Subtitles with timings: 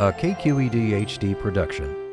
[0.00, 2.09] A KQED HD production.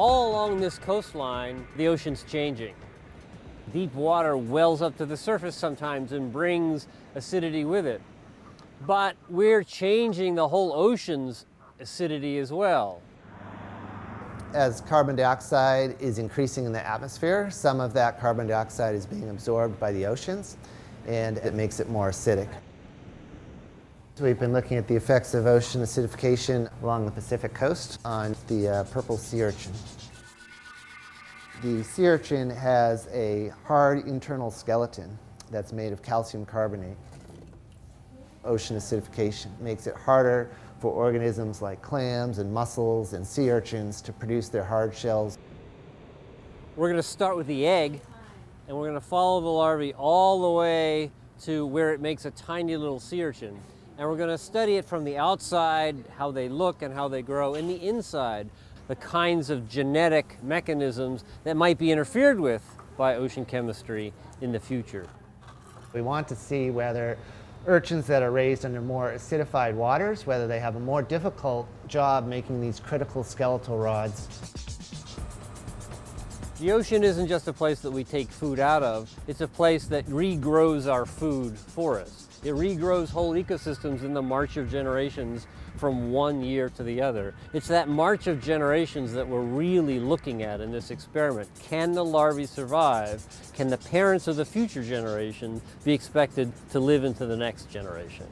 [0.00, 2.74] All along this coastline, the ocean's changing.
[3.70, 8.00] Deep water wells up to the surface sometimes and brings acidity with it.
[8.86, 11.44] But we're changing the whole ocean's
[11.80, 13.02] acidity as well.
[14.54, 19.28] As carbon dioxide is increasing in the atmosphere, some of that carbon dioxide is being
[19.28, 20.56] absorbed by the oceans
[21.06, 22.48] and it makes it more acidic.
[24.18, 28.68] We've been looking at the effects of ocean acidification along the Pacific coast on the
[28.68, 29.72] uh, purple sea urchin.
[31.62, 35.18] The sea urchin has a hard internal skeleton
[35.50, 36.98] that's made of calcium carbonate.
[38.44, 40.50] Ocean acidification makes it harder
[40.80, 45.38] for organisms like clams and mussels and sea urchins to produce their hard shells.
[46.76, 48.02] We're going to start with the egg
[48.68, 51.10] and we're going to follow the larvae all the way
[51.42, 53.58] to where it makes a tiny little sea urchin.
[54.00, 57.20] And we're going to study it from the outside, how they look and how they
[57.20, 58.48] grow, and the inside,
[58.88, 62.62] the kinds of genetic mechanisms that might be interfered with
[62.96, 65.06] by ocean chemistry in the future.
[65.92, 67.18] We want to see whether
[67.66, 72.26] urchins that are raised under more acidified waters, whether they have a more difficult job
[72.26, 74.79] making these critical skeletal rods.
[76.60, 79.86] The ocean isn't just a place that we take food out of, it's a place
[79.86, 82.28] that regrows our food for us.
[82.44, 85.46] It regrows whole ecosystems in the march of generations
[85.78, 87.32] from one year to the other.
[87.54, 91.48] It's that march of generations that we're really looking at in this experiment.
[91.62, 93.24] Can the larvae survive?
[93.54, 98.26] Can the parents of the future generation be expected to live into the next generation?